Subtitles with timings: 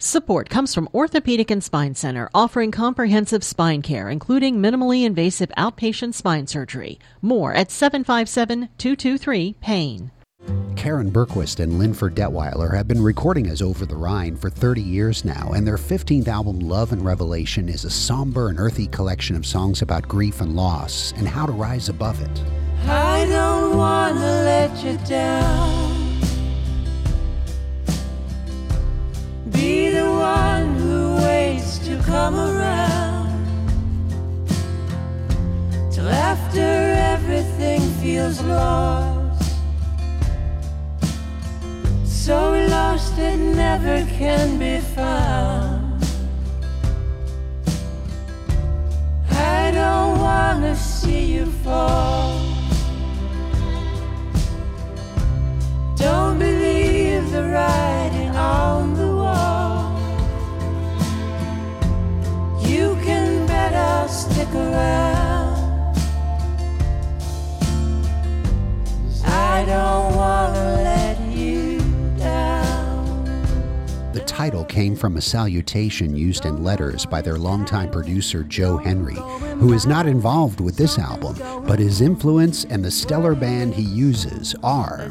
[0.00, 6.14] Support comes from Orthopedic and Spine Center, offering comprehensive spine care, including minimally invasive outpatient
[6.14, 7.00] spine surgery.
[7.20, 10.12] More at 757 223 PAIN.
[10.76, 15.24] Karin Bergquist and Linford Detwiler have been recording as Over the Rhine for 30 years
[15.24, 19.44] now, and their 15th album, Love and Revelation, is a somber and earthy collection of
[19.44, 22.42] songs about grief and loss and how to rise above it.
[22.86, 25.87] I don't want to let you down.
[38.18, 39.52] Feels lost.
[42.04, 42.36] So
[42.68, 46.02] lost it never can be found.
[49.30, 52.37] I don't wanna see you fall.
[74.12, 79.16] The title came from a salutation used in letters by their longtime producer Joe Henry,
[79.58, 81.36] who is not involved with this album,
[81.66, 85.08] but his influence and the stellar band he uses are.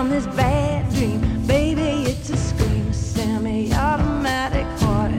[0.00, 5.12] From this bad dream, baby, it's a scream, semi-automatic heart,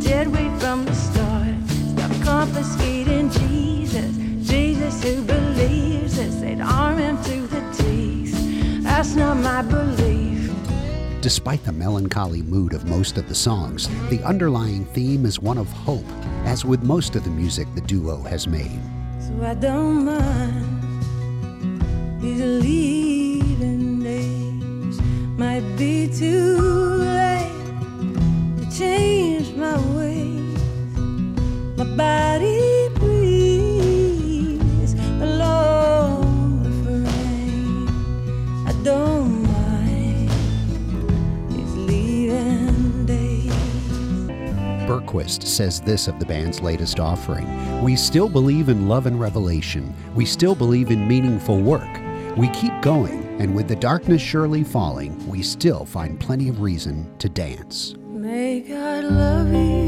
[0.00, 1.48] dead weight from the start.
[1.66, 4.16] Stop confiscating Jesus,
[4.48, 8.84] Jesus who believes us, they'd arm him to the teeth.
[8.84, 10.48] That's not my belief.
[11.20, 15.66] Despite the melancholy mood of most of the songs, the underlying theme is one of
[15.66, 16.06] hope,
[16.44, 18.80] as with most of the music the duo has made.
[19.18, 20.82] So I don't mind
[22.22, 22.40] these
[44.86, 49.94] Bergquist says this of the band's latest offering We still believe in love and revelation.
[50.14, 51.88] We still believe in meaningful work.
[52.36, 57.16] We keep going, and with the darkness surely falling, we still find plenty of reason
[57.18, 57.94] to dance.
[58.08, 59.83] May God love you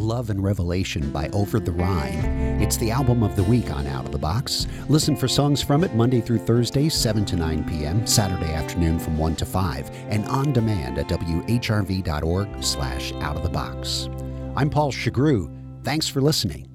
[0.00, 2.24] Love and Revelation by Over the Rhine.
[2.60, 4.66] It's the album of the week on Out of the Box.
[4.88, 9.18] Listen for songs from it Monday through Thursday, 7 to 9 p.m., Saturday afternoon from
[9.18, 14.08] 1 to 5, and on demand at whrv.org slash out of the box.
[14.56, 15.54] I'm Paul Chagru.
[15.84, 16.69] Thanks for listening.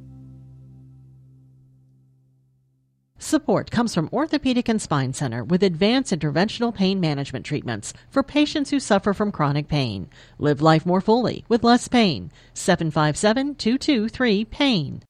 [3.26, 8.70] Support comes from Orthopedic and Spine Center with advanced interventional pain management treatments for patients
[8.70, 10.12] who suffer from chronic pain.
[10.38, 12.32] Live life more fully with less pain.
[12.54, 15.02] 757 223 PAIN.